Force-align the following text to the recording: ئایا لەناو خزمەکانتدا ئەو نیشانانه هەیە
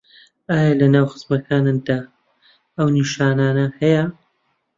ئایا 0.49 0.71
لەناو 0.79 1.11
خزمەکانتدا 1.11 1.99
ئەو 2.75 2.87
نیشانانه 2.97 3.65
هەیە 3.79 4.03